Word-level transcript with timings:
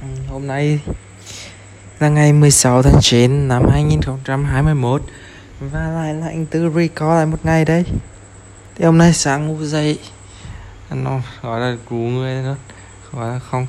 Ừ, 0.00 0.06
hôm 0.28 0.46
nay 0.46 0.80
là 1.98 2.08
ngày 2.08 2.32
16 2.32 2.82
tháng 2.82 3.00
9 3.00 3.48
năm 3.48 3.68
2021 3.70 5.02
Và 5.60 5.88
lại 5.88 6.14
là 6.14 6.26
anh 6.26 6.46
Tư 6.46 6.70
record 6.74 7.10
lại 7.10 7.26
một 7.26 7.38
ngày 7.44 7.64
đấy 7.64 7.84
Thì 8.74 8.84
hôm 8.84 8.98
nay 8.98 9.12
sáng 9.12 9.46
ngủ 9.46 9.64
dậy 9.64 9.98
Nó 10.90 11.20
gọi 11.42 11.60
là 11.60 11.76
cú 11.88 11.96
người 11.96 12.42
nữa 12.42 12.56
Gọi 13.12 13.32
là 13.32 13.38
không 13.38 13.66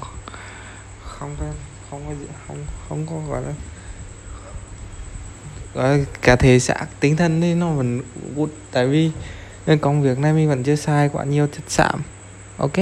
Không 1.04 1.36
có 1.39 1.45
Không 1.89 2.02
có 2.07 2.13
không, 2.48 2.66
không 2.89 3.05
có 3.07 3.32
gọi 3.34 3.41
là 3.41 3.54
Gọi 5.73 5.98
là 5.98 6.04
cả 6.21 6.36
thể 6.36 6.59
xác 6.59 6.86
tinh 7.00 7.18
thần 7.18 7.41
thì 7.41 7.54
nó 7.54 7.70
vẫn 7.70 8.02
good 8.36 8.50
Tại 8.71 8.88
vì 8.88 9.12
công 9.82 10.02
việc 10.02 10.20
này 10.20 10.34
mình 10.34 10.50
vẫn 10.50 10.64
chưa 10.64 10.75
xài 10.75 11.09
quá 11.09 11.23
nhiều 11.23 11.48
chất 11.48 11.64
xám 11.68 12.02
Ok? 12.57 12.78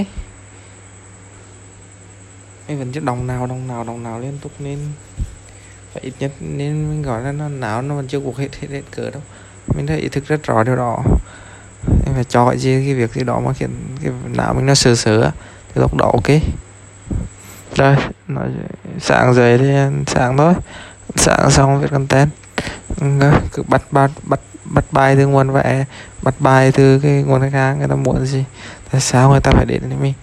Mình 2.67 2.79
vẫn 2.79 2.91
chưa 2.91 2.99
đồng 2.99 3.27
nào 3.27 3.47
đồng 3.47 3.67
nào 3.67 3.83
đồng 3.83 4.03
nào 4.03 4.19
liên 4.19 4.37
tục 4.41 4.51
nên 4.59 4.79
phải 5.93 6.03
ít 6.03 6.13
nhất 6.19 6.31
nên 6.39 6.89
mình 6.89 7.01
gọi 7.01 7.21
là 7.21 7.31
nó 7.31 7.49
não 7.49 7.81
nó 7.81 7.95
vẫn 7.95 8.07
chưa 8.07 8.19
cuộc 8.19 8.37
hết 8.37 8.55
hết 8.61 8.67
hết 8.71 8.81
cỡ 8.95 9.09
đâu. 9.09 9.21
Mình 9.75 9.87
thấy 9.87 9.99
ý 9.99 10.09
thức 10.09 10.27
rất 10.27 10.43
rõ 10.43 10.63
điều 10.63 10.75
đó. 10.75 11.03
Em 12.05 12.13
phải 12.13 12.23
cho 12.23 12.49
cái 12.49 12.57
gì, 12.57 12.85
cái 12.85 12.93
việc 12.93 13.13
gì 13.13 13.23
đó 13.23 13.39
mà 13.39 13.53
khiến 13.53 13.69
cái 14.03 14.11
não 14.33 14.53
mình 14.53 14.65
nó 14.65 14.73
sờ 14.73 14.95
sờ 14.95 15.31
thì 15.75 15.81
lúc 15.81 15.95
đó 15.95 16.11
ok? 16.13 16.41
Rồi, 17.75 17.95
nói, 18.27 18.47
sáng 18.99 19.33
dậy 19.33 19.57
thì, 19.57 19.73
sáng 20.07 20.37
thôi. 20.37 20.53
Sáng 21.15 21.51
xong 21.51 21.81
viết 21.81 21.87
content 21.91 22.29
cứ 23.53 23.63
bắt 23.67 23.81
bắt 23.91 24.11
bắt 24.23 24.39
bắt 24.65 24.85
bài 24.91 25.15
từ 25.15 25.27
nguồn 25.27 25.51
vẽ 25.51 25.85
bắt 26.21 26.35
bài 26.39 26.71
từ 26.71 26.99
cái 26.99 27.23
nguồn 27.23 27.41
khách 27.41 27.53
hàng, 27.53 27.79
người 27.79 27.87
ta 27.87 27.95
muốn 27.95 28.25
gì? 28.25 28.43
Tại 28.91 29.01
sao 29.01 29.29
người 29.29 29.39
ta 29.39 29.51
phải 29.51 29.65
đến 29.65 29.81
với 29.89 29.97
mình? 29.97 30.13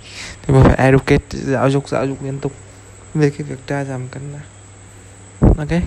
Thì 0.43 0.55
mình 0.55 0.62
phải 0.65 0.77
educate 0.77 1.25
giáo 1.30 1.71
dục 1.71 1.88
giáo 1.88 2.07
dục 2.07 2.19
liên 2.23 2.38
tục 2.38 2.52
về 3.15 3.30
cái 3.30 3.43
việc 3.48 3.66
tra 3.66 3.85
giảm 3.85 4.09
cân 4.09 4.33
nặng 4.33 4.43
ok. 5.59 5.83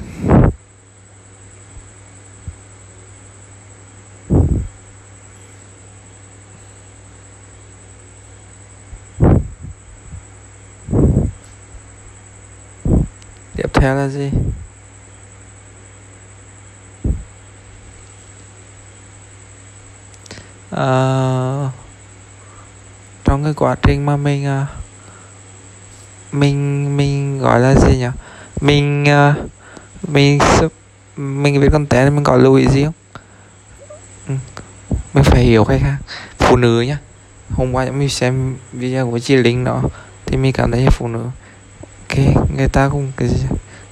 Tiếp 13.56 13.74
theo 13.74 13.96
là 13.96 14.08
gì? 14.08 14.32
Ờ, 20.76 21.70
trong 23.24 23.44
cái 23.44 23.54
quá 23.54 23.76
trình 23.82 24.06
mà 24.06 24.18
mình 24.18 24.62
uh, 24.62 24.68
mình 26.32 26.98
mình 26.98 27.40
gọi 27.40 27.60
là 27.60 27.76
gì 27.76 27.98
nhỉ? 27.98 28.08
Mình 28.62 29.04
uh, 29.04 29.52
mình 30.10 30.38
sub- 30.38 30.70
mình 31.16 31.62
viết 31.62 31.70
content 31.72 32.14
mình 32.14 32.24
có 32.24 32.36
lưu 32.36 32.56
ý 32.56 32.68
gì 32.68 32.84
không? 32.84 32.94
Ừ. 34.28 34.34
mình 35.14 35.24
phải 35.24 35.44
hiểu 35.44 35.64
khách 35.64 35.82
hàng 35.82 35.98
phụ 36.38 36.56
nữ 36.56 36.82
nhá. 36.82 36.98
Hôm 37.52 37.72
qua 37.72 37.86
mình 37.86 38.10
xem 38.10 38.58
video 38.74 39.12
của 39.12 39.20
chị 39.20 39.36
Linh 39.36 39.64
đó 39.64 39.82
thì 40.26 40.38
mình 40.38 40.54
cảm 40.54 40.72
thấy 40.72 40.88
phụ 40.92 41.08
nữ. 41.08 41.26
Ok 41.82 42.18
người 42.58 42.68
ta 42.68 42.90
cũng 42.90 43.12
cái 43.18 43.28
gì 43.28 43.44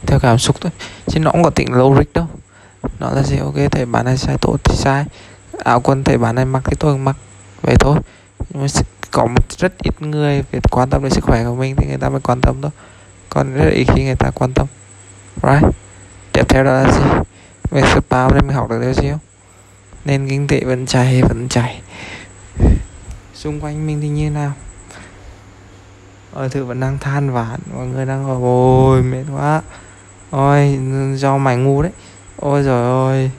theo 0.08 0.20
cảm 0.20 0.38
xúc 0.38 0.56
thôi. 0.62 0.72
Chứ 1.08 1.20
nó 1.20 1.32
cũng 1.32 1.44
có 1.44 1.50
tính 1.50 1.74
logic 1.74 2.14
đâu. 2.14 2.28
Nó 3.00 3.12
là 3.12 3.24
gì? 3.24 3.38
Ok 3.38 3.56
thể 3.72 3.86
bạn 3.86 4.06
này 4.06 4.18
sai 4.18 4.38
tốt 4.42 4.58
thì 4.64 4.76
sai 4.76 5.06
áo 5.64 5.80
quần 5.80 6.04
thầy 6.04 6.18
bạn 6.18 6.36
này 6.36 6.46
mặc 6.46 6.64
thì 6.66 6.76
tôi 6.80 6.94
cũng 6.94 7.06
mặc 7.06 7.16
vậy 7.62 7.76
thôi. 7.80 7.98
Nhưng 8.50 8.62
mà 8.62 8.68
có 9.12 9.26
một 9.26 9.52
rất 9.58 9.74
ít 9.84 10.02
người 10.02 10.44
việc 10.52 10.64
quan 10.72 10.90
tâm 10.90 11.04
đến 11.04 11.12
sức 11.12 11.24
khỏe 11.24 11.44
của 11.46 11.56
mình 11.56 11.76
thì 11.76 11.88
người 11.88 11.98
ta 11.98 12.10
mới 12.10 12.20
quan 12.20 12.42
tâm 12.42 12.56
thôi. 12.62 12.72
Còn 13.30 13.54
rất 13.54 13.70
ít 13.70 13.86
khi 13.96 14.04
người 14.04 14.16
ta 14.16 14.32
quan 14.36 14.54
tâm. 14.54 14.68
Right. 15.44 15.76
Tiếp 16.32 16.50
theo 16.50 16.64
đó 16.64 16.72
là 16.72 16.92
gì? 16.92 17.02
Về 17.72 17.82
spa 17.82 18.30
nên 18.30 18.48
mình 18.48 18.56
học 18.56 18.70
được 18.70 18.82
điều 18.82 18.94
gì 18.94 19.10
không? 19.10 19.20
Nên 20.06 20.30
kinh 20.30 20.48
tế 20.48 20.60
vẫn 20.64 20.86
chảy 20.86 21.22
vẫn 21.22 21.48
chảy 21.50 21.82
xung 23.34 23.60
quanh 23.62 23.88
mình 23.88 24.02
thì 24.02 24.08
như 24.08 24.30
nào? 24.30 24.52
Ở 26.34 26.48
thử 26.48 26.66
vẫn 26.66 26.80
đang 26.80 26.98
than 26.98 27.32
vãn, 27.32 27.60
mọi 27.76 27.86
người 27.86 28.06
đang 28.06 28.28
gọi 28.28 28.38
ôi, 28.42 29.02
mệt 29.02 29.24
quá. 29.34 29.62
Ôi, 30.30 30.80
do 31.16 31.38
mày 31.38 31.58
ngu 31.58 31.82
đấy. 31.82 31.92
Ôi 32.36 32.64
rồi 32.64 32.82
ôi 32.82 33.32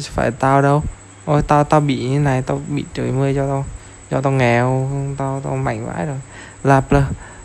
phải 0.00 0.30
tao 0.30 0.62
đâu? 0.62 0.82
Ôi 1.30 1.42
tao 1.42 1.64
tao 1.64 1.80
bị 1.80 2.08
như 2.08 2.18
này 2.18 2.42
tao 2.42 2.60
bị 2.68 2.84
trời 2.94 3.12
mưa 3.12 3.32
cho 3.34 3.46
tao 3.46 3.64
cho 4.10 4.20
tao 4.20 4.32
nghèo 4.32 4.90
tao 5.18 5.40
tao 5.44 5.56
mạnh 5.56 5.86
vãi 5.86 6.06
rồi. 6.06 6.16
Là 6.64 6.82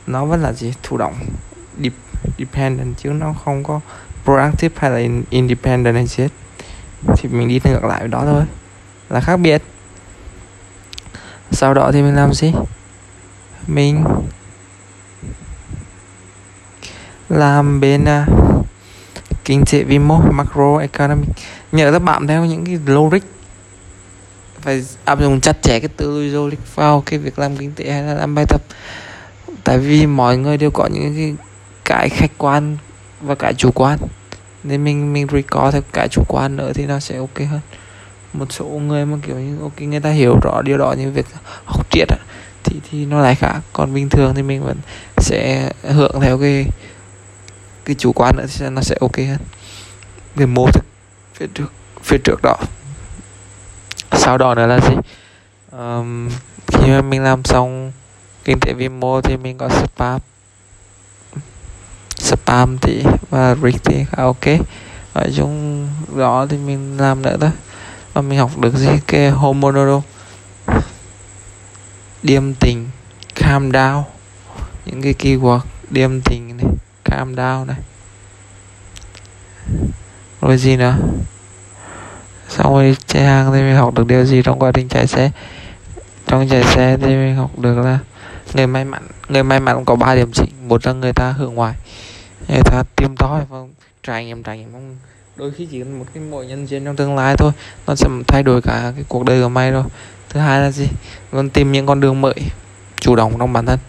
nó 0.08 0.26
vẫn 0.26 0.42
là 0.42 0.54
gì? 0.54 0.74
Thụ 0.84 0.98
động 0.98 1.14
Dep 1.84 1.94
dependent 2.38 2.98
chứ 2.98 3.10
nó 3.10 3.34
không 3.46 3.64
có 3.64 3.80
proactive 4.24 4.76
hay 4.80 4.92
là 4.92 5.16
independent 5.30 5.96
hay 5.96 6.08
gì 6.08 6.24
hết. 6.24 6.30
Thì 7.18 7.30
mình 7.30 7.48
đi 7.48 7.60
ngược 7.64 7.84
lại 7.84 8.00
với 8.00 8.08
đó 8.08 8.22
thôi. 8.26 8.44
Là 9.10 9.22
khác 9.22 9.38
biệt. 9.38 9.64
Sau 11.52 11.74
đó 11.74 11.92
thì 11.92 12.02
mình 12.02 12.16
làm 12.16 12.34
gì? 12.34 12.54
Mình 13.68 14.04
làm 17.30 17.80
bên 17.80 18.04
uh, 18.04 18.66
kinh 19.46 19.64
tế 19.72 19.84
vĩ 19.84 20.00
mô 20.00 20.22
macro 20.32 20.78
economic 20.78 21.30
nhớ 21.72 21.92
các 21.92 22.00
bạn 22.00 22.28
theo 22.28 22.46
những 22.46 22.66
cái 22.66 22.80
logic 22.86 23.20
phải 24.66 24.84
áp 25.06 25.20
dụng 25.20 25.42
chặt 25.42 25.62
chẽ 25.62 25.80
cái 25.80 25.90
tư 25.98 26.22
duy 26.22 26.30
logic 26.30 26.76
vào 26.76 27.04
cái 27.06 27.20
việc 27.20 27.40
làm 27.40 27.58
kinh 27.58 27.72
tế 27.76 27.92
hay 27.92 28.04
là 28.04 28.14
làm 28.14 28.36
bài 28.36 28.46
tập. 28.50 28.62
Tại 29.64 29.78
vì 29.78 30.06
mọi 30.06 30.38
người 30.38 30.58
đều 30.58 30.72
có 30.72 30.88
những 30.94 31.16
cái 31.16 31.36
cái 31.86 32.10
khách 32.10 32.32
quan 32.38 32.78
và 33.22 33.36
cái 33.36 33.54
chủ 33.54 33.72
quan. 33.72 34.00
Nên 34.64 34.84
mình 34.84 35.14
mình 35.14 35.28
record 35.32 35.74
theo 35.74 35.82
cái 35.94 36.08
chủ 36.08 36.24
quan 36.28 36.58
nữa 36.58 36.72
thì 36.74 36.86
nó 36.86 37.00
sẽ 37.00 37.18
ok 37.18 37.38
hơn. 37.38 37.60
Một 38.34 38.46
số 38.52 38.66
người 38.66 39.06
mà 39.06 39.18
kiểu 39.28 39.36
như 39.36 39.58
ok 39.62 39.82
người 39.82 40.00
ta 40.00 40.10
hiểu 40.10 40.40
rõ 40.44 40.62
điều 40.62 40.78
đó 40.78 40.94
như 40.98 41.12
việc 41.12 41.26
học 41.66 41.88
triết 41.92 42.08
á, 42.10 42.18
thì 42.64 42.80
thì 42.92 43.06
nó 43.06 43.22
lại 43.22 43.36
khác. 43.36 43.60
Còn 43.74 43.94
bình 43.94 44.10
thường 44.10 44.34
thì 44.36 44.44
mình 44.44 44.64
vẫn 44.64 44.78
sẽ 45.18 45.72
hưởng 45.84 46.22
theo 46.22 46.38
cái 46.40 46.66
cái 47.86 47.96
chủ 47.96 48.12
quan 48.16 48.36
nữa 48.38 48.46
thì 48.58 48.70
nó 48.70 48.82
sẽ 48.82 48.96
ok 49.02 49.18
hơn. 49.18 49.40
Về 50.36 50.46
mô 50.46 50.68
thức 50.72 50.86
phía 51.34 51.48
trước 51.54 51.72
phía 52.04 52.18
trước 52.24 52.40
đó 52.44 52.58
sau 54.26 54.38
đó 54.38 54.56
nữa 54.56 54.66
là 54.66 54.80
gì? 54.80 54.96
Um, 55.72 56.30
khi 56.68 56.88
mà 56.88 57.02
mình 57.02 57.24
làm 57.24 57.44
xong 57.44 57.92
kinh 58.44 58.60
tế 58.60 58.74
vi 58.74 58.90
mô 58.90 59.22
thì 59.22 59.38
mình 59.38 59.58
có 59.58 59.70
spam. 59.70 60.20
Spam 62.18 62.78
thì 62.78 63.04
và 63.30 63.56
rig 63.64 63.78
thì 63.84 64.06
khá 64.12 64.24
ok. 64.24 64.46
Nói 65.16 65.32
chung 65.36 65.88
đó 66.16 66.46
thì 66.50 66.58
mình 66.58 66.98
làm 66.98 67.22
nữa 67.22 67.38
thôi. 67.42 67.52
Và 68.14 68.22
mình 68.22 68.40
học 68.40 68.58
được 68.60 68.76
gì 68.76 68.90
cái 69.08 69.30
hormonal? 69.30 70.00
Điềm 72.24 72.54
tình 72.54 72.90
calm 73.36 73.72
down. 73.72 74.04
Những 74.86 75.02
cái 75.02 75.14
keyword 75.20 75.60
điềm 75.90 76.22
tình 76.22 76.58
này 76.58 76.66
calm 77.04 77.36
down 77.36 77.66
này. 77.66 77.78
Rồi 80.42 80.58
gì 80.58 80.78
nữa? 80.78 80.98
Xong 82.58 82.74
rồi 82.74 82.98
chạy 83.08 83.24
hàng 83.24 83.54
thì 83.54 83.62
mình 83.62 83.76
học 83.76 83.94
được 83.94 84.08
điều 84.08 84.26
gì 84.26 84.42
trong 84.44 84.60
quá 84.60 84.72
trình 84.72 84.88
chạy 84.88 85.08
xe? 85.08 85.32
Trong 86.28 86.48
chạy 86.50 86.64
xe 86.64 86.98
thì 87.02 87.08
mình 87.08 87.36
học 87.36 87.60
được 87.60 87.78
là 87.78 88.00
người 88.54 88.68
may 88.68 88.86
mắn, 88.86 89.04
người 89.30 89.44
may 89.44 89.60
mắn 89.60 89.86
có 89.86 89.96
ba 89.96 90.16
điểm 90.16 90.32
chính. 90.32 90.50
Một 90.68 90.86
là 90.86 90.94
người 90.94 91.14
ta 91.14 91.32
hưởng 91.32 91.56
ngoài 91.56 91.74
người 92.48 92.62
ta 92.66 92.84
tìm 92.96 93.16
tòi 93.20 93.42
và 93.50 93.58
trải 94.04 94.26
nghiệm 94.26 94.44
trải 94.44 94.58
nghiệm. 94.58 94.72
Không 94.72 94.98
đôi 95.36 95.52
khi 95.58 95.68
chỉ 95.72 95.80
cần 95.80 96.00
một 96.00 96.06
cái 96.14 96.24
mỗi 96.24 96.46
nhân 96.46 96.68
duyên 96.68 96.86
trong 96.86 96.96
tương 96.96 97.16
lai 97.16 97.36
thôi, 97.38 97.52
nó 97.88 97.96
sẽ 97.96 98.08
thay 98.28 98.44
đổi 98.44 98.62
cả 98.62 98.92
cái 98.96 99.06
cuộc 99.08 99.26
đời 99.26 99.42
của 99.42 99.50
mày 99.50 99.72
rồi. 99.72 99.84
Thứ 100.30 100.40
hai 100.40 100.62
là 100.62 100.72
gì? 100.72 100.88
Còn 101.32 101.50
tìm 101.50 101.72
những 101.72 101.86
con 101.86 102.00
đường 102.00 102.22
mới, 102.22 102.36
chủ 103.00 103.16
động 103.16 103.34
trong 103.40 103.54
bản 103.54 103.66
thân. 103.66 103.80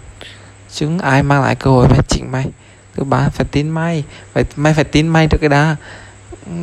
Chứ 0.71 0.89
ai 1.03 1.23
mang 1.23 1.43
lại 1.43 1.55
cơ 1.55 1.71
hội 1.71 1.87
phải 1.89 2.01
chỉnh 2.09 2.33
mày. 2.33 2.47
Thứ 2.97 3.05
ba, 3.05 3.29
phải 3.29 3.47
tin 3.51 3.69
mày. 3.69 4.05
Phải 4.33 4.45
mày 4.57 4.75
phải 4.75 4.85
tin 4.85 5.09
mày 5.09 5.27
trước 5.27 5.39
cái 5.41 5.49
đã 5.49 5.77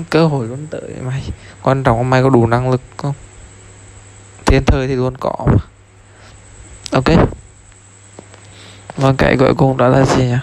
cơ 0.09 0.27
hội 0.27 0.47
luôn 0.47 0.67
tới 0.69 0.81
mày. 1.01 1.23
Quan 1.61 1.83
trọng 1.83 1.97
là 1.97 2.03
mày 2.03 2.23
có 2.23 2.29
đủ 2.29 2.47
năng 2.47 2.71
lực 2.71 2.81
không? 2.97 3.13
Thiên 4.45 4.63
thời 4.65 4.87
thì 4.87 4.95
luôn 4.95 5.17
có 5.17 5.35
mà. 5.45 5.63
Ok. 6.91 7.29
Và 8.97 9.13
cái 9.17 9.37
cuối 9.37 9.53
cùng 9.57 9.77
đó 9.77 9.87
là 9.87 10.05
gì 10.05 10.25
nhỉ? 10.25 10.37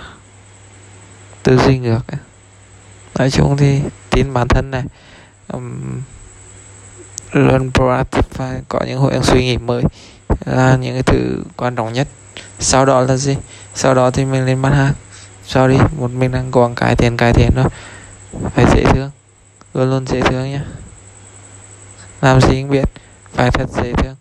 Tư 1.42 1.58
duy 1.58 1.78
ngược 1.78 2.00
ấy. 2.06 2.19
nói 3.19 3.31
chung 3.31 3.56
thì 3.56 3.81
tin 4.10 4.32
bản 4.32 4.48
thân 4.48 4.70
này 4.70 4.82
um, 5.52 6.00
luôn 7.32 7.70
proactive 7.72 8.28
và 8.37 8.60
có 8.69 8.81
những 8.87 8.98
hội 8.98 9.12
suy 9.22 9.44
nghĩ 9.44 9.58
mới 9.58 9.82
là 10.44 10.76
những 10.76 10.94
cái 10.94 11.02
thứ 11.02 11.42
quan 11.56 11.76
trọng 11.76 11.92
nhất. 11.92 12.08
Sau 12.58 12.87
đó 12.87 13.00
là 13.00 13.16
gì? 13.16 13.37
Sau 13.75 13.94
đó 13.94 14.10
thì 14.10 14.25
mình 14.25 14.46
lên 14.46 14.62
bán 14.62 14.72
hàng. 14.72 14.92
Đi 15.69 15.78
một 15.98 16.10
mình 16.10 16.32
đang 16.32 16.50
còn 16.50 16.75
cải 16.75 16.96
thiện 16.96 17.16
cải 17.16 17.32
thiện 17.32 17.50
thôi. 17.54 17.66
Phải 18.54 18.64
dễ 18.75 18.84
thương 18.84 19.10
luôn 19.75 19.90
luôn 19.90 20.06
dễ 20.06 20.20
thương 20.20 20.50
nhé. 20.50 20.61
Làm 22.20 22.40
gì 22.40 22.62
cũng 22.62 22.70
biết 22.70 22.84
phải 23.32 23.50
thật 23.50 23.67
dễ 23.76 23.93
thương. 23.93 24.17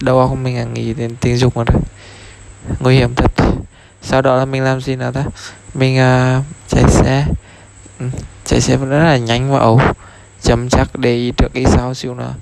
Đầu 0.00 0.18
óc 0.18 0.36
mình 0.36 0.56
là 0.56 0.64
nghĩ 0.64 0.94
đến 0.94 1.16
tình 1.20 1.36
dục 1.36 1.56
mà 1.56 1.64
thôi. 1.66 1.80
Nguy 2.80 2.96
hiểm 2.96 3.14
thật. 3.14 3.32
Sau 4.02 4.22
đó 4.22 4.36
là 4.36 4.44
mình 4.44 4.62
làm 4.62 4.80
gì 4.80 4.96
nào 4.96 5.12
ta? 5.12 5.24
Mình 5.74 5.96
uh, 5.96 6.44
chạy 6.68 6.84
xe. 6.88 7.26
Ừ, 7.98 8.06
chạy 8.44 8.60
xe 8.60 8.76
rất 8.76 9.04
là 9.04 9.16
nhanh 9.16 9.52
và 9.52 9.58
ẩu. 9.58 9.80
Chậm 10.42 10.68
chắc 10.68 10.98
để 10.98 11.14
ý 11.14 11.32
trước 11.36 11.52
ý 11.52 11.64
sau 11.64 11.94
xíu 11.94 12.14
nữa. 12.14 12.34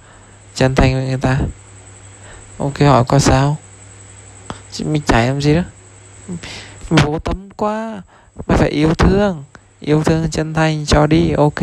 Chân 0.54 0.74
thành 0.74 0.94
với 0.94 1.06
người 1.06 1.18
ta. 1.18 1.38
Ok 2.58 2.80
hỏi 2.80 3.04
có 3.08 3.18
sao? 3.18 3.56
Chứ 4.72 4.84
mình 4.84 5.02
chạy 5.06 5.26
làm 5.26 5.40
gì 5.40 5.54
đó? 5.54 5.62
Vô 6.90 7.18
tâm 7.18 7.48
quá 7.56 8.02
mày 8.46 8.58
phải 8.58 8.70
yêu 8.70 8.94
thương 8.94 9.44
yêu 9.80 10.02
thương 10.02 10.30
chân 10.30 10.54
thành 10.54 10.86
cho 10.86 11.06
đi, 11.06 11.32
ok. 11.36 11.60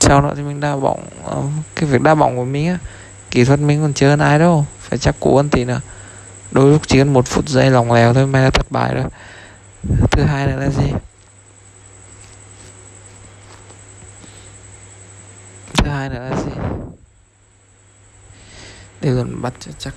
Sau 0.00 0.20
đó 0.20 0.32
thì 0.36 0.42
mình 0.42 0.60
đa 0.60 0.76
bóng 0.76 1.04
ờ, 1.24 1.42
cái 1.76 1.90
việc 1.90 2.02
đa 2.02 2.14
bóng 2.14 2.36
của 2.36 2.44
mình 2.44 2.68
á, 2.68 2.78
kỹ 3.30 3.44
thuật 3.44 3.60
mình 3.60 3.82
còn 3.82 3.92
chưa 3.92 4.08
hơn 4.08 4.18
ai 4.18 4.38
đâu, 4.38 4.66
phải 4.80 4.98
chắc 4.98 5.20
cú 5.20 5.36
hơn 5.36 5.48
tí 5.48 5.64
nữa 5.64 5.80
đôi 6.54 6.70
lúc 6.70 6.82
chỉ 6.86 6.98
cần 6.98 7.12
một 7.12 7.26
phút 7.26 7.48
giây 7.48 7.70
lòng 7.70 7.92
lèo 7.92 8.14
thôi 8.14 8.26
mày 8.26 8.44
đã 8.44 8.50
thất 8.50 8.70
bại 8.70 8.94
rồi. 8.94 9.04
Thứ 10.10 10.22
hai 10.22 10.46
nữa 10.46 10.56
là 10.56 10.68
gì? 10.70 10.92
Thứ 15.76 15.90
hai 15.90 16.08
nữa 16.08 16.28
là 16.30 16.36
gì? 16.36 16.52
Để 19.00 19.10
luôn 19.10 19.42
bắt 19.42 19.52
cho 19.60 19.72
chắc. 19.78 19.94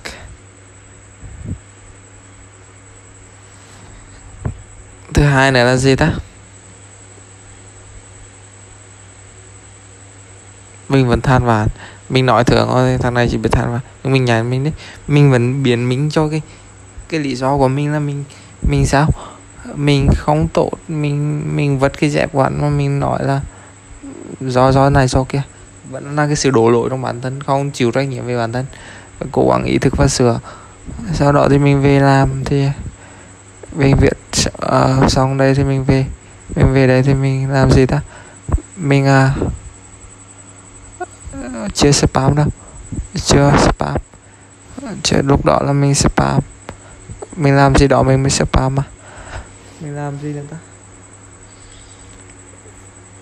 Thứ 5.14 5.22
hai 5.22 5.52
nữa 5.52 5.64
là 5.64 5.76
gì 5.76 5.96
ta? 5.96 6.12
Mình 10.88 11.08
vẫn 11.08 11.20
than 11.20 11.44
vãn. 11.44 11.68
Mình 12.08 12.26
nói 12.26 12.44
thường 12.44 12.68
thôi, 12.70 12.98
thằng 13.00 13.14
này 13.14 13.28
chỉ 13.30 13.36
biết 13.36 13.50
than 13.52 13.72
vãn. 13.72 13.80
Nhưng 14.04 14.12
mình 14.12 14.24
nhảy 14.24 14.42
mình 14.42 14.64
đấy. 14.64 14.72
Mình 15.08 15.30
vẫn 15.30 15.62
biến 15.62 15.88
mình 15.88 16.10
cho 16.10 16.28
cái 16.28 16.42
cái 17.08 17.20
lý 17.20 17.34
do 17.36 17.56
của 17.56 17.68
mình 17.68 17.92
là 17.92 17.98
mình 17.98 18.24
mình 18.62 18.86
sao? 18.86 19.08
Mình 19.74 20.08
không 20.16 20.48
tốt, 20.48 20.70
mình 20.88 21.42
mình 21.56 21.78
vất 21.78 22.00
cái 22.00 22.10
dẹp 22.10 22.30
quán 22.32 22.62
mà 22.62 22.68
mình 22.68 23.00
nói 23.00 23.18
là 23.24 23.40
do 24.40 24.72
do 24.72 24.90
này 24.90 25.08
do 25.08 25.24
kia. 25.24 25.42
Vẫn 25.90 26.16
là 26.16 26.26
cái 26.26 26.36
sự 26.36 26.50
đổ 26.50 26.70
lỗi 26.70 26.90
trong 26.90 27.02
bản 27.02 27.20
thân, 27.20 27.42
không 27.42 27.70
chịu 27.70 27.90
trách 27.90 28.08
nhiệm 28.08 28.26
về 28.26 28.36
bản 28.36 28.52
thân. 28.52 28.66
Cố 29.32 29.48
gắng 29.50 29.64
ý 29.64 29.78
thức 29.78 29.96
và 29.96 30.08
sửa. 30.08 30.40
Sau 31.14 31.32
đó 31.32 31.48
thì 31.50 31.58
mình 31.58 31.82
về 31.82 32.00
làm 32.00 32.44
thì 32.44 32.66
bệnh 33.72 33.94
viện 34.00 34.12
uh, 34.46 35.10
xong 35.10 35.38
đây 35.38 35.54
thì 35.54 35.64
mình 35.64 35.84
về. 35.84 36.06
Mình 36.56 36.72
về 36.72 36.86
đây 36.86 37.02
thì 37.02 37.14
mình 37.14 37.50
làm 37.50 37.70
gì 37.70 37.86
ta? 37.86 38.00
Mình 38.76 39.06
uh, 39.06 39.30
chưa 41.74 41.92
spam 41.92 42.34
đâu. 42.34 42.46
Chưa 43.14 43.52
spam. 43.60 43.96
Chưa 45.02 45.22
lúc 45.22 45.44
đó 45.44 45.60
là 45.64 45.72
mình 45.72 45.94
spam. 45.94 46.40
Mình 47.36 47.56
làm 47.56 47.76
gì 47.76 47.88
đó 47.88 48.02
mình 48.02 48.22
mới 48.22 48.30
spam 48.30 48.74
mà. 48.74 48.82
Mình 49.80 49.96
làm 49.96 50.18
gì 50.18 50.32
nữa 50.32 50.42
ta? 50.50 50.56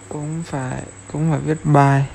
Cũng 0.09 0.43
phải 0.47 0.83
cũng 1.13 1.31
phải 1.31 1.41
viết 1.41 1.65
bài. 1.65 2.07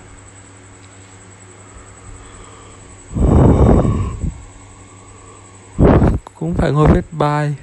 Cũng 6.35 6.53
phải 6.57 6.71
ngồi 6.71 6.87
viết 6.93 7.05
bài 7.11 7.55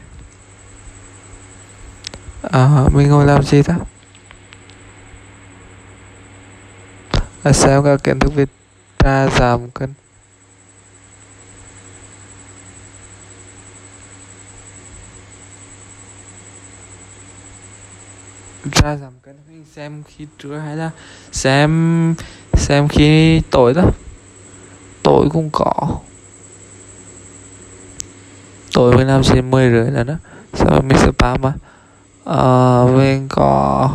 à, 2.50 2.84
mình 2.92 3.08
ngồi 3.08 3.26
làm 3.26 3.42
gì 3.42 3.62
ta? 3.62 3.74
À, 7.42 7.52
sao 7.52 7.82
các 7.82 8.04
kiến 8.04 8.18
thức 8.18 8.32
về 8.34 8.44
tra 8.98 9.28
giảm 9.28 9.70
cân? 9.70 9.94
Ra 18.72 18.96
giảm 18.96 19.12
cân 19.22 19.36
mình 19.48 19.64
xem 19.74 20.02
khi 20.06 20.26
trưa 20.38 20.58
hay 20.58 20.76
là 20.76 20.90
xem 21.32 22.14
xem 22.54 22.88
khi 22.88 23.40
tối 23.50 23.74
đó. 23.74 23.82
Tối 25.02 25.28
cũng 25.32 25.50
có. 25.52 25.98
Tối 28.72 28.96
mình 28.96 29.06
làm 29.06 29.22
trên 29.22 29.50
mười 29.50 29.70
rưỡi 29.70 29.90
là 29.90 30.04
đó. 30.04 30.14
Sao 30.54 30.70
mình 30.70 30.88
mình 30.88 30.98
spam 30.98 31.42
mà 31.42 31.52
ờ 32.28 32.86
mình 32.96 33.26
có 33.28 33.90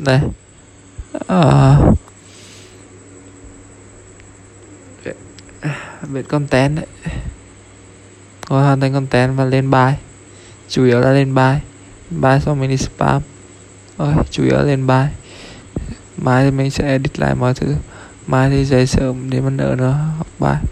này. 0.00 0.20
Ờ. 1.26 1.76
Viết 6.02 6.28
content 6.28 6.76
đấy 6.76 6.86
rồi 8.48 8.62
hoàn 8.62 8.80
thành 8.80 8.92
content 8.92 9.36
và 9.36 9.44
lên 9.44 9.70
bài. 9.70 9.98
Chủ 10.68 10.84
yếu 10.84 11.00
là 11.00 11.12
lên 11.12 11.34
bài. 11.34 11.60
Bài 12.10 12.40
xong 12.40 12.60
mình 12.60 12.70
đi 12.70 12.76
spam. 12.76 13.22
Rồi 13.98 14.14
chủ 14.30 14.44
yếu 14.44 14.54
là 14.54 14.62
lên 14.62 14.86
bài. 14.86 15.08
Mai 16.16 16.44
thì 16.44 16.50
mình 16.50 16.70
sẽ 16.70 16.88
edit 16.88 17.18
lại 17.18 17.34
mọi 17.34 17.54
thứ. 17.54 17.74
Mai 18.26 18.50
thì 18.50 18.64
dậy 18.64 18.86
sớm 18.86 19.30
để 19.30 19.40
mình 19.40 19.56
đỡ 19.56 19.74
nữa 19.78 19.98
học 20.18 20.26
bài. 20.38 20.62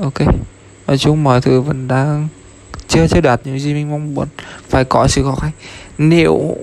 Ok. 0.00 0.20
Nói 0.86 0.98
chung 0.98 1.24
mọi 1.24 1.40
thứ 1.40 1.60
vẫn 1.60 1.88
đang 1.88 2.28
chưa 2.94 3.06
chưa 3.06 3.20
đạt 3.20 3.40
những 3.44 3.58
gì 3.58 3.74
mình 3.74 3.90
mong 3.90 4.14
muốn 4.14 4.28
phải 4.68 4.84
có 4.84 5.08
sự 5.08 5.22
khó 5.22 5.34
khăn. 5.34 5.50
Nếu 5.98 6.56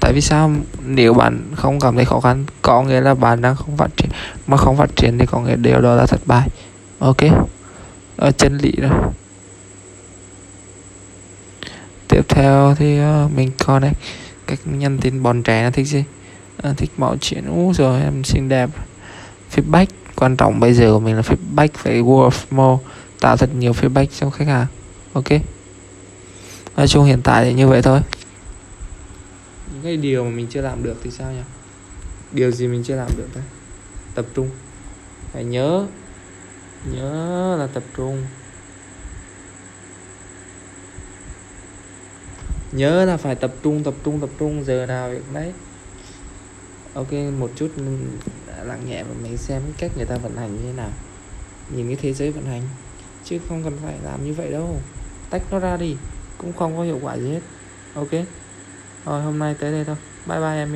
tại 0.00 0.12
vì 0.12 0.20
sao? 0.20 0.52
Nếu 0.86 1.14
bạn 1.14 1.42
không 1.56 1.80
cảm 1.80 1.96
thấy 1.96 2.04
khó 2.04 2.20
khăn 2.20 2.44
có 2.62 2.82
nghĩa 2.82 3.00
là 3.00 3.14
bạn 3.14 3.40
đang 3.40 3.56
không 3.56 3.76
phát 3.76 3.96
triển. 3.96 4.10
Mà 4.46 4.56
không 4.56 4.76
phát 4.76 4.96
triển 4.96 5.18
thì 5.18 5.26
có 5.26 5.40
nghĩa 5.40 5.56
điều 5.56 5.80
đó 5.80 5.94
là 5.94 6.06
thất 6.06 6.20
bại. 6.26 6.48
Ok? 6.98 7.16
Ở 8.16 8.30
chân 8.30 8.58
lý 8.58 8.72
rồi 8.80 8.90
tiếp 12.08 12.28
theo 12.28 12.74
thì 12.78 13.00
uh, 13.00 13.32
mình 13.32 13.50
coi 13.66 13.80
này. 13.80 13.92
Cách 14.46 14.58
nhân 14.64 14.98
tin 14.98 15.22
bọn 15.22 15.42
trẻ 15.42 15.62
nó 15.62 15.70
thích 15.70 15.86
gì? 15.86 16.04
À, 16.62 16.72
thích 16.76 16.90
mọi 16.96 17.16
chuyện. 17.20 17.46
Ú 17.46 17.72
rồi 17.74 18.00
em 18.00 18.24
xinh 18.24 18.48
đẹp. 18.48 18.70
Feedback. 19.54 19.86
Quan 20.16 20.36
trọng 20.36 20.60
bây 20.60 20.74
giờ 20.74 20.92
của 20.92 21.00
mình 21.00 21.16
là 21.16 21.22
feedback 21.22 21.68
phải 21.74 22.02
word 22.02 22.28
of 22.28 22.44
more 22.50 22.84
tạo 23.20 23.36
thật 23.36 23.54
nhiều 23.54 23.72
feedback 23.72 24.06
cho 24.20 24.30
khách 24.30 24.48
hàng. 24.48 24.66
Ok? 25.12 25.28
Nói 26.78 26.88
chung 26.88 27.04
hiện 27.04 27.20
tại 27.24 27.44
thì 27.44 27.54
như 27.54 27.68
vậy 27.68 27.82
thôi. 27.82 28.00
Những 29.72 29.82
cái 29.82 29.96
điều 29.96 30.24
mà 30.24 30.30
mình 30.30 30.46
chưa 30.50 30.60
làm 30.60 30.82
được 30.82 30.96
thì 31.02 31.10
sao 31.10 31.32
nhỉ? 31.32 31.42
Điều 32.32 32.50
gì 32.50 32.68
mình 32.68 32.82
chưa 32.84 32.96
làm 32.96 33.08
được 33.16 33.28
đấy 33.34 33.44
tập 34.14 34.26
trung. 34.34 34.50
Phải 35.32 35.44
nhớ 35.44 35.86
nhớ 36.92 37.56
là 37.58 37.66
tập 37.66 37.82
trung. 37.96 38.26
Nhớ 42.72 43.04
là 43.04 43.16
phải 43.16 43.34
tập 43.34 43.54
trung 43.62 43.84
tập 43.84 43.94
trung 44.04 44.20
tập 44.20 44.30
trung. 44.38 44.64
Giờ 44.64 44.86
nào 44.86 45.10
việc 45.10 45.32
đấy. 45.32 45.52
Ok, 46.94 47.12
một 47.38 47.50
chút 47.56 47.68
lặng 48.64 48.82
nhẹ 48.86 49.02
và 49.02 49.14
mình 49.22 49.36
xem 49.36 49.62
cách 49.78 49.90
người 49.96 50.06
ta 50.06 50.16
vận 50.16 50.36
hành 50.36 50.56
như 50.56 50.62
thế 50.62 50.72
nào. 50.72 50.90
Nhìn 51.76 51.86
cái 51.86 51.96
thế 51.96 52.12
giới 52.12 52.32
vận 52.32 52.44
hành. 52.46 52.62
Chứ 53.24 53.38
không 53.48 53.64
cần 53.64 53.78
phải 53.84 53.94
làm 54.04 54.24
như 54.24 54.32
vậy 54.32 54.50
đâu. 54.50 54.80
Tách 55.30 55.42
nó 55.50 55.58
ra 55.58 55.76
đi 55.76 55.96
cũng 56.38 56.52
không 56.56 56.76
có 56.76 56.82
hiệu 56.82 56.98
quả 56.98 57.14
gì 57.18 57.30
hết. 57.32 57.40
Ok. 57.92 58.10
Rồi, 59.04 59.22
hôm 59.22 59.38
nay 59.38 59.54
tới 59.60 59.72
đây 59.72 59.84
thôi. 59.84 59.96
Bye 60.24 60.38
bye 60.40 60.48
em. 60.48 60.66